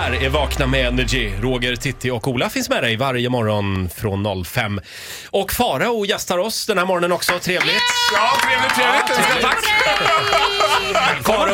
Här 0.00 0.24
är 0.24 0.28
Vakna 0.28 0.66
med 0.66 0.86
Energy. 0.86 1.32
Roger, 1.40 1.76
Titti 1.76 2.10
och 2.10 2.28
Ola 2.28 2.50
finns 2.50 2.68
med 2.68 2.82
dig 2.82 2.96
varje 2.96 3.28
morgon 3.28 3.88
från 3.88 4.44
05. 4.44 4.80
Och 5.30 5.52
Farao 5.52 6.04
gästar 6.04 6.38
oss 6.38 6.66
den 6.66 6.78
här 6.78 6.84
morgonen 6.84 7.12
också. 7.12 7.32
Trevligt. 7.38 7.82
Ja, 8.14 8.30
trevligt, 8.42 8.74
trevligt. 8.74 9.42
Tack. 9.42 9.89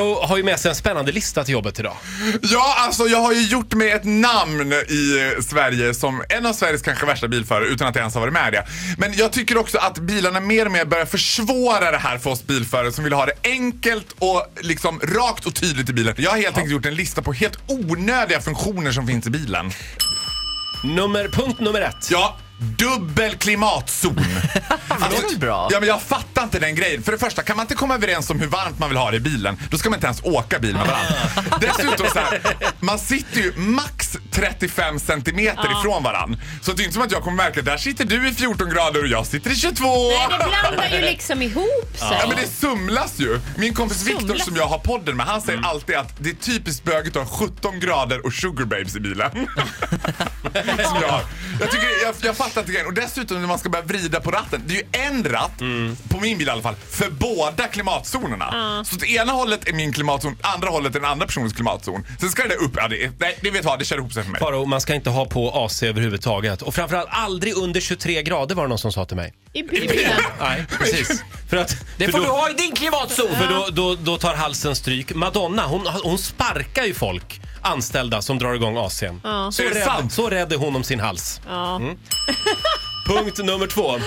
Farao 0.06 0.26
har 0.26 0.36
ju 0.36 0.42
med 0.42 0.60
sig 0.60 0.68
en 0.68 0.74
spännande 0.74 1.12
lista 1.12 1.44
till 1.44 1.52
jobbet 1.52 1.78
idag. 1.78 1.96
Ja, 2.42 2.74
alltså 2.78 3.06
jag 3.06 3.18
har 3.18 3.32
ju 3.32 3.42
gjort 3.42 3.74
mig 3.74 3.90
ett 3.90 4.04
namn 4.04 4.72
i 4.72 5.32
Sverige 5.42 5.94
som 5.94 6.22
en 6.28 6.46
av 6.46 6.52
Sveriges 6.52 6.82
kanske 6.82 7.06
värsta 7.06 7.28
bilförare 7.28 7.64
utan 7.64 7.88
att 7.88 7.94
jag 7.94 8.00
ens 8.00 8.14
har 8.14 8.20
varit 8.20 8.32
med 8.32 8.48
i 8.48 8.50
det. 8.50 8.66
Men 8.98 9.16
jag 9.16 9.32
tycker 9.32 9.58
också 9.58 9.78
att 9.78 9.98
bilarna 9.98 10.40
mer 10.40 10.66
och 10.66 10.72
mer 10.72 10.84
börjar 10.84 11.06
försvåra 11.06 11.90
det 11.90 11.98
här 11.98 12.18
för 12.18 12.30
oss 12.30 12.46
bilförare 12.46 12.92
som 12.92 13.04
vill 13.04 13.12
ha 13.12 13.26
det 13.26 13.32
enkelt 13.44 14.06
och 14.18 14.46
liksom 14.60 15.00
rakt 15.00 15.46
och 15.46 15.54
tydligt 15.54 15.90
i 15.90 15.92
bilen. 15.92 16.14
Jag 16.18 16.30
har 16.30 16.38
helt 16.38 16.56
enkelt 16.56 16.72
gjort 16.72 16.86
en 16.86 16.94
lista 16.94 17.22
på 17.22 17.32
helt 17.32 17.58
onödiga 17.66 18.40
funktioner 18.40 18.92
som 18.92 19.06
finns 19.06 19.26
i 19.26 19.30
bilen. 19.30 19.72
Nummer, 20.84 21.28
punkt 21.28 21.60
nummer 21.60 21.80
ett. 21.80 22.08
Ja, 22.10 22.36
dubbel 22.58 23.36
klimatzon. 23.36 24.18
Alltså, 24.88 25.22
Det 25.28 25.34
är 25.34 25.38
bra? 25.38 25.68
Ja, 25.72 25.80
men 25.80 25.88
jag 25.88 26.02
fattar 26.02 26.42
inte 26.42 26.58
den 26.58 26.74
grejen. 26.74 27.02
För 27.02 27.12
det 27.12 27.18
första, 27.18 27.42
kan 27.42 27.56
man 27.56 27.64
inte 27.64 27.74
komma 27.74 27.94
överens 27.94 28.30
om 28.30 28.40
hur 28.40 28.46
varmt 28.46 28.78
man 28.78 28.88
vill 28.88 28.98
ha 28.98 29.10
det 29.10 29.16
i 29.16 29.20
bilen, 29.20 29.56
då 29.70 29.78
ska 29.78 29.90
man 29.90 29.96
inte 29.96 30.06
ens 30.06 30.22
åka 30.22 30.58
bil 30.58 30.74
med 30.74 30.86
varandra. 30.86 31.14
Dessutom 31.60 32.06
så 32.12 32.18
här, 32.18 32.40
man 32.80 32.98
sitter 32.98 33.40
ju 33.40 33.52
max 33.56 34.16
35 34.30 34.98
centimeter 34.98 35.80
ifrån 35.80 36.02
varandra. 36.02 36.38
Så 36.62 36.72
det 36.72 36.82
är 36.82 36.84
inte 36.84 36.94
som 36.94 37.02
att 37.02 37.12
jag 37.12 37.22
kommer 37.22 37.36
märka, 37.36 37.62
där 37.62 37.76
sitter 37.76 38.04
du 38.04 38.28
i 38.28 38.34
14 38.34 38.70
grader 38.70 39.02
och 39.02 39.08
jag 39.08 39.26
sitter 39.26 39.50
i 39.50 39.56
22. 39.56 39.86
Nej, 39.86 40.26
det 40.30 40.44
blandar 40.48 40.96
ju 40.96 41.00
liksom 41.00 41.42
ihop 41.42 41.96
sig. 41.96 42.18
Ja 42.20 42.26
men 42.28 42.36
det 42.36 42.48
sumlas 42.48 43.14
ju. 43.18 43.40
Min 43.56 43.74
kompis 43.74 44.02
Viktor 44.06 44.34
som 44.34 44.56
jag 44.56 44.66
har 44.66 44.78
podden 44.78 45.16
med, 45.16 45.26
han 45.26 45.40
säger 45.42 45.62
alltid 45.62 45.96
att 45.96 46.14
det 46.18 46.30
är 46.30 46.34
typiskt 46.34 46.84
bögigt 46.84 47.16
att 47.16 47.28
ha 47.28 47.46
17 47.46 47.80
grader 47.80 48.26
och 48.26 48.32
sugar 48.32 48.64
babes 48.64 48.96
i 48.96 49.00
bilen. 49.00 49.30
som 50.84 51.02
jag 51.60 51.70
tycker, 51.70 51.86
jag, 52.02 52.14
jag 52.22 52.36
fattar 52.36 52.60
inte 52.60 52.72
grejen. 52.72 52.86
Och 52.86 52.94
dessutom 52.94 53.40
när 53.40 53.48
man 53.48 53.58
ska 53.58 53.68
börja 53.68 53.84
vrida 53.84 54.20
på 54.20 54.30
ratten. 54.30 54.62
Det 54.66 54.74
är 54.74 54.76
ju 54.76 54.86
en 54.92 55.24
ratt, 55.24 55.58
på 56.08 56.20
min 56.20 56.38
bil 56.38 56.48
i 56.48 56.50
alla 56.50 56.62
fall, 56.62 56.74
för 56.90 57.10
båda 57.10 57.68
klimatzonerna. 57.68 58.84
Så 58.84 58.96
åt 58.96 59.04
ena 59.04 59.32
hållet 59.32 59.68
är 59.68 59.72
min 59.72 59.92
klimatzon, 59.92 60.36
andra 60.40 60.68
hållet 60.68 60.94
är 60.94 61.00
den 61.00 61.10
andra 61.10 61.26
personens 61.26 61.52
klimatzon. 61.52 62.06
Sen 62.20 62.28
ska 62.28 62.42
det 62.42 62.48
där 62.48 62.62
upp, 62.62 62.72
ja, 62.76 62.88
det, 62.88 63.10
nej, 63.18 63.38
det 63.40 63.50
vet 63.50 63.64
vad, 63.64 63.78
det 63.78 63.84
kör 63.84 63.96
ihop 63.96 64.12
sig 64.12 64.22
för 64.22 64.30
mig. 64.30 64.40
Farao, 64.40 64.64
man 64.64 64.80
ska 64.80 64.94
inte 64.94 65.10
ha 65.10 65.24
på 65.24 65.50
AC 65.50 65.82
överhuvudtaget. 65.82 66.62
Och 66.62 66.74
framförallt 66.74 67.08
aldrig 67.10 67.56
under 67.56 67.80
23 67.80 68.22
grader 68.22 68.54
var 68.54 68.62
det 68.62 68.68
någon 68.68 68.78
som 68.78 68.92
sa 68.92 69.04
till 69.04 69.16
mig. 69.16 69.34
I 69.52 69.62
bilen. 69.62 70.12
Nej, 70.40 70.66
precis. 70.78 71.22
För 71.50 71.56
att, 71.56 71.76
Det 71.96 72.04
för 72.04 72.12
får 72.12 72.18
då, 72.18 72.24
du 72.24 72.30
ha 72.30 72.50
i 72.50 72.52
din 72.52 72.72
klimatzon! 72.74 73.36
För 73.36 73.48
då, 73.48 73.66
då, 73.72 73.94
då 73.94 74.18
tar 74.18 74.34
halsen 74.34 74.76
stryk. 74.76 75.14
Madonna, 75.14 75.66
hon, 75.66 75.86
hon 75.86 76.18
sparkar 76.18 76.84
ju 76.84 76.94
folk, 76.94 77.40
anställda, 77.66 78.22
som 78.22 78.38
drar 78.38 78.54
igång 78.54 78.76
AC'n. 78.76 79.50
Så, 79.50 79.62
Är 79.62 79.74
det 79.74 79.80
rädd, 79.80 80.12
så 80.12 80.30
rädd 80.30 80.52
är 80.52 80.56
hon 80.56 80.76
om 80.76 80.84
sin 80.84 81.00
hals. 81.00 81.40
Ja. 81.46 81.80
Punkt 83.06 83.38
nummer 83.38 83.66
två. 83.66 83.98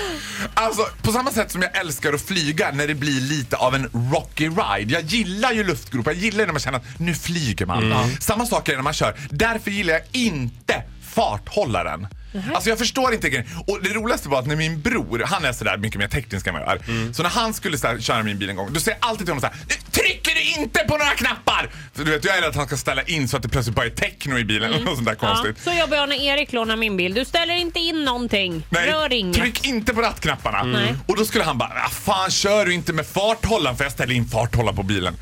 Alltså, 0.53 0.87
på 1.01 1.11
samma 1.11 1.31
sätt 1.31 1.51
som 1.51 1.61
jag 1.61 1.77
älskar 1.77 2.13
att 2.13 2.21
flyga 2.21 2.71
när 2.71 2.87
det 2.87 2.95
blir 2.95 3.21
lite 3.21 3.55
av 3.55 3.75
en 3.75 3.89
rocky 4.13 4.49
ride. 4.49 4.93
Jag 4.93 5.03
gillar 5.03 5.51
ju 5.51 5.63
luftgropar, 5.63 6.11
jag 6.11 6.19
gillar 6.19 6.45
när 6.45 6.53
man 6.53 6.59
känner 6.59 6.77
att 6.77 6.99
nu 6.99 7.13
flyger 7.15 7.65
man. 7.65 7.93
Samma 8.19 8.45
sak 8.45 8.67
är 8.67 8.71
det 8.71 8.77
när 8.77 8.83
man 8.83 8.93
kör. 8.93 9.15
Därför 9.29 9.71
gillar 9.71 9.93
jag 9.93 10.01
inte 10.11 10.83
farthållaren. 11.15 12.07
Alltså 12.53 12.69
jag 12.69 12.79
förstår 12.79 13.13
inte 13.13 13.29
grejen. 13.29 13.47
Och 13.67 13.79
det 13.83 13.89
roligaste 13.89 14.29
var 14.29 14.39
att 14.39 14.47
när 14.47 14.55
min 14.55 14.81
bror, 14.81 15.23
han 15.25 15.45
är 15.45 15.53
sådär 15.53 15.77
mycket 15.77 15.99
mer 15.99 16.07
teknisk 16.07 16.47
än 16.47 16.53
vad 16.53 16.63
jag 16.63 16.71
är. 16.71 17.13
Så 17.13 17.23
när 17.23 17.29
han 17.29 17.53
skulle 17.53 17.77
så 17.77 17.97
köra 17.99 18.23
min 18.23 18.37
bil 18.37 18.49
en 18.49 18.55
gång, 18.55 18.73
då 18.73 18.79
säger 18.79 18.97
jag 19.01 19.09
alltid 19.09 19.25
till 19.27 19.33
honom 19.35 19.41
såhär 19.41 19.81
Trycker 19.91 20.28
du 20.28 20.28
inte 20.57 20.79
på 20.79 20.97
några 20.97 21.11
knappar? 21.11 21.69
För 21.93 22.05
du 22.05 22.11
vet, 22.11 22.25
jag 22.25 22.37
är 22.37 22.41
rädd 22.41 22.49
att 22.49 22.55
han 22.55 22.67
ska 22.67 22.77
ställa 22.77 23.01
in 23.03 23.27
så 23.27 23.37
att 23.37 23.43
det 23.43 23.49
plötsligt 23.49 23.75
bara 23.75 23.85
är 23.85 23.89
techno 23.89 24.37
i 24.37 24.43
bilen 24.45 24.73
eller 24.73 24.79
något 24.85 24.95
sånt 24.95 25.07
där 25.07 25.17
Ja, 25.21 25.27
konstigt. 25.27 25.63
så 25.63 25.71
jobbar 25.79 25.97
jag 25.97 26.09
när 26.09 26.15
Erik 26.15 26.53
lånar 26.53 26.75
min 26.75 26.97
bil. 26.97 27.13
Du 27.13 27.25
ställer 27.25 27.53
inte 27.55 27.79
in 27.79 28.05
någonting. 28.05 28.65
Rör 28.69 29.13
inget. 29.13 29.37
tryck 29.37 29.67
inte 29.67 29.93
på 29.93 30.01
rattknapparna. 30.01 30.63
Nej. 30.63 30.95
Och 31.07 31.17
då 31.17 31.25
skulle 31.25 31.43
han 31.43 31.57
bara, 31.57 31.69
ah, 31.85 31.89
fan 31.89 32.31
kör 32.31 32.65
du 32.65 32.73
inte 32.73 32.93
med 32.93 33.05
farthållaren 33.07 33.77
för 33.77 33.83
jag 33.83 33.91
ställer 33.93 34.13
in 34.13 34.25
farthållaren 34.25 34.75
på 34.75 34.83
bilen. 34.83 35.15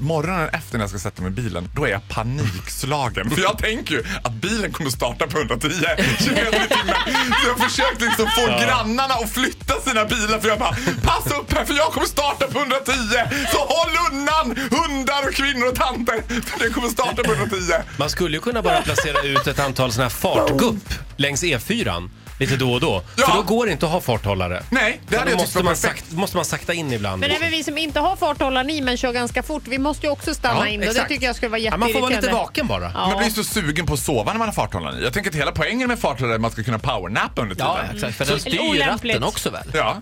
Morgonen 0.00 0.48
efter 0.48 0.78
när 0.78 0.82
jag 0.82 0.90
ska 0.90 0.98
sätta 0.98 1.22
mig 1.22 1.30
i 1.30 1.34
bilen, 1.34 1.68
då 1.74 1.84
är 1.84 1.90
jag 1.90 2.08
panikslagen. 2.08 3.30
För 3.30 3.42
jag 3.42 3.58
tänker 3.58 3.94
ju 3.94 4.04
att 4.24 4.32
bilen 4.32 4.72
kommer 4.72 4.90
starta 4.90 5.26
på 5.26 5.38
110 5.38 5.68
kilometer 6.18 6.64
i 6.64 6.68
timmen. 6.68 6.96
Så 7.42 7.48
jag 7.48 7.70
försökte 7.70 8.04
liksom 8.04 8.26
få 8.36 8.46
grannarna 8.46 9.14
att 9.14 9.30
flytta 9.30 9.80
sina 9.80 10.04
bilar 10.04 10.38
för 10.38 10.48
jag 10.48 10.58
bara, 10.58 10.76
passa 11.02 11.36
upp 11.36 11.52
här 11.52 11.64
för 11.64 11.74
jag 11.74 11.92
kommer 11.92 12.06
starta 12.06 12.46
på 12.46 12.58
110. 12.58 12.92
Så 13.52 13.58
håll 13.58 13.92
undan 14.12 14.56
hundar 14.70 15.28
och 15.28 15.34
kvinnor 15.34 15.68
och 15.68 15.74
tanter. 15.74 16.22
För 16.42 16.58
det 16.58 16.70
kommer 16.70 16.88
starta 16.88 17.22
på 17.22 17.32
110. 17.32 17.58
Man 17.96 18.10
skulle 18.10 18.36
ju 18.36 18.40
kunna 18.40 18.62
bara 18.62 18.82
placera 18.82 19.22
ut 19.22 19.46
ett 19.46 19.58
antal 19.58 19.92
såna 19.92 20.04
här 20.04 20.10
fartgupp 20.10 20.94
längs 21.16 21.42
E4 21.44 22.10
lite 22.38 22.56
då 22.56 22.72
och 22.72 22.80
då. 22.80 23.02
Ja. 23.16 23.26
För 23.26 23.34
då 23.36 23.42
går 23.42 23.66
det 23.66 23.72
inte 23.72 23.86
att 23.86 23.92
ha 23.92 24.00
farthållare. 24.00 24.62
Nej, 24.70 25.00
det 25.08 25.16
hade 25.16 25.30
då 25.30 25.32
jag 25.32 25.38
tyckt 25.38 25.46
måste 25.46 25.58
var 25.58 25.64
man, 25.64 25.74
perfekt. 25.74 26.00
sakta, 26.04 26.16
måste 26.20 26.36
man 26.36 26.44
sakta 26.44 26.72
in 26.74 26.92
ibland. 26.92 27.20
Men 27.20 27.30
även 27.30 27.50
vi 27.50 27.64
som 27.64 27.78
inte 27.78 28.00
har 28.00 28.16
farthållaren 28.16 28.70
i 28.70 28.80
men 28.80 28.96
kör 28.96 29.12
ganska 29.12 29.42
fort, 29.42 29.62
vi 29.66 29.78
måste 29.78 30.06
ju 30.06 30.12
också 30.12 30.34
stanna 30.34 30.60
Ja, 30.60 30.66
in. 30.68 30.80
Och 30.80 30.84
det 30.84 30.90
exakt. 30.90 31.08
tycker 31.08 31.26
jag 31.26 31.36
skulle 31.36 31.48
vara 31.50 31.60
ja, 31.60 31.76
man 31.76 31.92
får 31.92 32.00
vara 32.00 32.10
lite 32.10 32.32
vaken 32.32 32.66
bara. 32.66 32.90
Ja. 32.94 33.08
Man 33.08 33.18
blir 33.18 33.30
så 33.30 33.44
sugen 33.44 33.86
på 33.86 33.94
att 33.94 34.00
sova 34.00 34.32
när 34.32 34.38
man 34.38 34.48
har 34.48 34.52
farthållaren 34.54 34.98
i. 34.98 35.02
Jag 35.02 35.12
tänker 35.12 35.30
att 35.30 35.36
hela 35.36 35.52
poängen 35.52 35.88
med 35.88 35.98
farthållaren 35.98 36.30
är 36.32 36.34
att 36.34 36.40
man 36.40 36.50
ska 36.50 36.62
kunna 36.62 36.78
powernappa 36.78 37.42
under 37.42 37.54
tiden. 37.54 37.70
Ja, 37.70 37.94
exakt. 37.94 38.16
För 38.16 38.24
den 38.26 38.40
styr 38.40 38.52
ju 38.52 38.58
olämpligt. 38.70 39.14
ratten 39.14 39.28
också 39.28 39.50
väl? 39.50 39.62
Ja. 39.74 39.96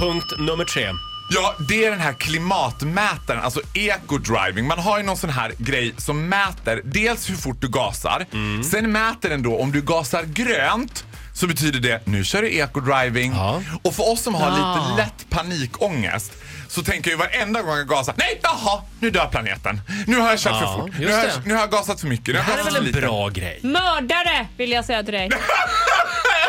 Punkt 0.00 0.32
nummer 0.38 0.64
tre. 0.64 0.90
Ja, 1.30 1.54
det 1.68 1.84
är 1.84 1.90
den 1.90 2.00
här 2.00 2.12
klimatmätaren, 2.12 3.42
alltså 3.42 3.60
eco-driving. 3.74 4.62
Man 4.66 4.78
har 4.78 4.98
ju 4.98 5.04
någon 5.04 5.16
sån 5.16 5.30
här 5.30 5.52
grej 5.58 5.94
som 5.96 6.28
mäter 6.28 6.80
dels 6.84 7.30
hur 7.30 7.34
fort 7.36 7.60
du 7.60 7.68
gasar, 7.68 8.26
Mm. 8.32 8.64
sen 8.64 8.92
mäter 8.92 9.28
den 9.30 9.42
då 9.42 9.58
om 9.58 9.72
du 9.72 9.82
gasar 9.82 10.22
grönt 10.22 11.04
så 11.36 11.46
betyder 11.46 11.80
det 11.80 12.06
nu 12.06 12.24
kör 12.24 12.42
du 12.42 12.48
eco-driving. 12.50 13.32
Ja. 13.34 13.62
Och 13.82 13.94
för 13.94 14.12
oss 14.12 14.22
som 14.22 14.34
har 14.34 14.48
Ja. 14.58 14.74
lite 14.96 15.02
lätt 15.02 15.30
panikångest 15.30 16.32
så 16.68 16.82
tänker 16.82 17.10
jag 17.10 17.18
varenda 17.18 17.62
gång 17.62 17.76
jag 17.76 17.88
gasar, 17.88 18.14
nej 18.18 18.40
jaha, 18.42 18.82
nu 19.00 19.10
dör 19.10 19.26
planeten. 19.26 19.80
Nu 20.06 20.16
har 20.18 20.30
jag 20.30 20.38
kört 20.38 20.52
Ja, 20.52 20.60
för 20.60 20.82
fort. 20.82 20.98
Nu 20.98 21.12
har, 21.12 21.24
jag, 21.24 21.46
nu 21.46 21.54
har 21.54 21.60
jag 21.60 21.70
gasat 21.70 22.00
för 22.00 22.06
mycket. 22.06 22.26
Nu 22.26 22.32
Det 22.32 22.40
här 22.40 22.58
är 22.58 22.64
väl 22.64 22.76
en 22.76 22.84
lite. 22.84 23.00
bra 23.00 23.28
grej? 23.28 23.60
Mördare 23.62 24.46
vill 24.56 24.70
jag 24.72 24.84
säga 24.84 25.02
till 25.02 25.12
dig. 25.14 25.30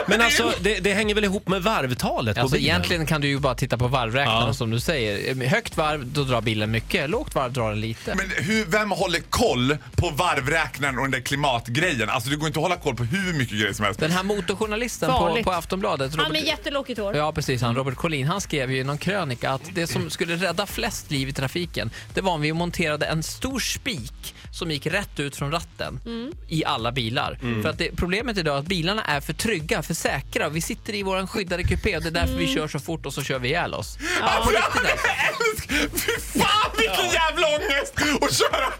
Men 0.07 0.21
alltså, 0.21 0.53
det, 0.61 0.79
det 0.79 0.93
hänger 0.93 1.15
väl 1.15 1.23
ihop 1.23 1.47
med 1.47 1.63
varvtalet 1.63 2.35
på 2.35 2.41
Alltså 2.41 2.55
bilen? 2.57 2.69
egentligen 2.71 3.05
kan 3.05 3.21
du 3.21 3.27
ju 3.27 3.39
bara 3.39 3.55
titta 3.55 3.77
på 3.77 3.87
varvräknaren 3.87 4.47
Ja. 4.47 4.53
som 4.53 4.69
du 4.71 4.79
säger. 4.79 5.45
Högt 5.47 5.77
varv, 5.77 6.05
då 6.05 6.23
drar 6.23 6.41
bilen 6.41 6.71
mycket. 6.71 7.09
Lågt 7.09 7.35
varv 7.35 7.53
drar 7.53 7.69
den 7.69 7.81
lite. 7.81 8.15
Men 8.15 8.31
hur, 8.45 8.65
vem 8.65 8.91
håller 8.91 9.19
koll 9.19 9.77
på 9.95 10.09
varvräknaren 10.09 10.97
och 10.97 11.03
den 11.03 11.11
där 11.11 11.19
klimatgrejen? 11.19 12.09
Alltså 12.09 12.29
det 12.29 12.35
går 12.35 12.47
inte 12.47 12.59
att 12.59 12.63
hålla 12.63 12.75
koll 12.77 12.95
på 12.95 13.03
hur 13.03 13.33
mycket 13.33 13.57
grejer 13.59 13.73
som 13.73 13.85
helst. 13.85 13.99
Den 13.99 14.11
här 14.11 14.23
motorjournalisten 14.23 15.11
på, 15.11 15.17
Farligt. 15.17 15.45
på 15.45 15.51
Aftonbladet, 15.51 16.15
Han 16.15 16.31
med 16.31 16.45
jättelåkigt 16.45 16.99
hår. 16.99 17.15
Ja, 17.15 17.31
precis. 17.31 17.61
Han 17.61 17.75
Robert 17.75 17.95
Collin, 17.95 18.27
han 18.27 18.41
skrev 18.41 18.71
ju 18.71 18.77
i 18.79 18.83
någon 18.83 18.97
krönika 18.97 19.51
att 19.51 19.61
det 19.73 19.87
som 19.87 20.09
skulle 20.09 20.35
rädda 20.35 20.65
flest 20.65 21.11
liv 21.11 21.29
i 21.29 21.33
trafiken, 21.33 21.89
det 22.13 22.21
var 22.21 22.31
om 22.31 22.41
vi 22.41 22.53
monterade 22.53 23.05
en 23.05 23.23
stor 23.23 23.59
spik 23.59 24.35
som 24.51 24.71
gick 24.71 24.85
rätt 24.85 25.19
ut 25.19 25.35
från 25.35 25.51
ratten 25.51 25.99
i 26.47 26.65
alla 26.65 26.91
bilar. 26.91 27.39
För 27.63 27.69
att 27.69 27.77
det, 27.77 27.89
problemet 27.95 28.37
idag 28.37 28.55
är 28.55 28.59
att 28.59 28.65
bilarna 28.67 29.03
är 29.03 29.19
för 29.21 29.33
trygga, 29.33 29.81
för 29.83 29.93
säkra. 29.97 30.49
Vi 30.49 30.61
sitter 30.61 30.95
i 30.95 31.03
vår 31.03 31.27
skyddade 31.27 31.63
kupé 31.63 31.97
och 31.97 32.03
det 32.03 32.09
är 32.09 32.11
därför 32.11 32.33
vi 32.33 32.53
kör 32.53 32.67
så 32.67 32.79
fort 32.79 33.05
och 33.05 33.13
så 33.13 33.21
kör 33.23 33.39
vi 33.39 33.47
ihjäl 33.47 33.73
oss. 33.73 33.97
Ja, 34.21 34.41
på 34.43 34.49
riktigt 34.49 34.75
alltså. 34.75 35.67
Fy 35.97 36.39
fan 36.39 36.71
vilken 36.77 37.05
jävla 37.05 37.47
ångest 37.47 37.93
att 38.21 38.33
köra 38.33 38.73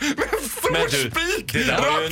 med 0.71 0.81
en 0.81 0.89
stor 0.89 1.09
spik! 1.09 1.53
det 1.53 1.63
där 1.63 1.81
var 1.81 1.99
ju 1.99 2.05
en, 2.05 2.11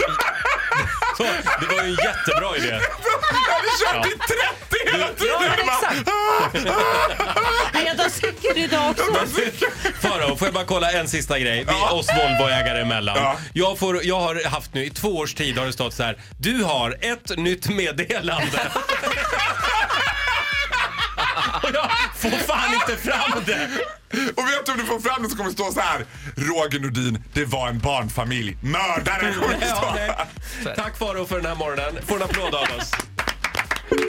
så, 1.17 1.23
det 1.59 1.75
var 1.75 1.83
ju 1.83 1.89
en 1.89 1.97
jättebra 2.05 2.57
idé. 2.57 2.79
Kört 3.79 4.05
i 4.07 4.09
30 4.09 4.91
hela 4.91 5.07
tiden! 5.07 5.69
Nej, 7.73 7.83
Jag 7.87 7.97
tar 7.97 8.09
cykel 8.09 8.57
idag 8.57 8.89
också. 8.91 9.03
Farao, 10.01 10.35
får 10.37 10.47
jag 10.47 10.53
bara 10.53 10.65
kolla 10.65 10.91
en 10.91 11.07
sista 11.07 11.39
grej? 11.39 11.63
Vi, 11.67 11.71
Ja. 11.73 11.89
oss 11.91 12.07
Volvoägare 12.09 12.81
emellan. 12.81 13.15
Ja. 13.17 13.37
Jag, 13.53 13.79
får, 13.79 14.05
jag 14.05 14.19
har 14.19 14.49
haft 14.49 14.73
nu, 14.73 14.85
i 14.85 14.89
två 14.89 15.17
års 15.17 15.33
tid 15.33 15.57
har 15.57 15.65
det 15.65 15.73
stått 15.73 15.93
så 15.93 16.03
här. 16.03 16.17
Du 16.39 16.63
har 16.63 16.97
ett 17.01 17.37
nytt 17.37 17.69
meddelande. 17.69 18.59
Och 21.63 21.69
jag 21.73 21.89
får 22.17 22.29
fan 22.29 22.73
inte 22.73 22.97
fram 23.03 23.43
det. 23.45 23.69
Och 24.35 24.43
vet 24.49 24.65
du 24.65 24.71
om 24.71 24.77
du 24.77 24.85
får 24.85 24.99
fram 24.99 25.23
det 25.23 25.29
så 25.29 25.35
kommer 25.37 25.49
det 25.49 25.53
stå 25.55 25.71
så 25.71 25.79
här. 25.79 26.05
Roger 26.35 26.79
Nordin, 26.79 27.23
det 27.33 27.45
var 27.45 27.67
en 27.67 27.79
barnfamilj. 27.79 28.57
Mördare 28.63 29.33
kommer 29.33 29.57
det 29.59 29.65
Ja, 29.67 29.75
stå. 29.75 29.93
nej. 29.95 30.75
Tack 30.75 30.97
Farao 30.97 31.25
för 31.25 31.35
den 31.35 31.45
här 31.45 31.55
morgonen. 31.55 31.97
Får 32.07 32.15
en 32.15 32.23
applåd 32.23 32.55
av 32.55 32.61
oss. 32.77 32.91